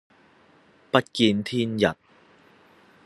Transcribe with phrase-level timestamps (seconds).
[0.89, 1.95] 不見天日